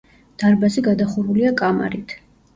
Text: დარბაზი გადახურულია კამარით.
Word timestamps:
დარბაზი 0.43 0.83
გადახურულია 0.87 1.53
კამარით. 1.63 2.19